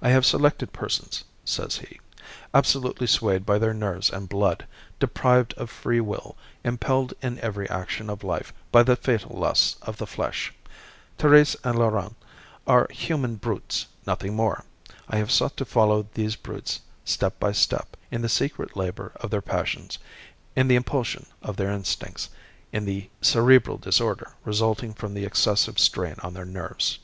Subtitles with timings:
[0.00, 2.00] "I have selected persons," says he,
[2.54, 4.66] "absolutely swayed by their nerves and blood,
[4.98, 9.98] deprived of free will, impelled in every action of life, by the fatal lusts of
[9.98, 10.50] the flesh.
[11.18, 12.16] Thérèse and Laurent
[12.66, 14.64] are human brutes, nothing more.
[15.10, 19.28] I have sought to follow these brutes, step by step, in the secret labour of
[19.30, 19.98] their passions,
[20.56, 22.30] in the impulsion of their instincts,
[22.72, 26.98] in the cerebral disorder resulting from the excessive strain on their nerves."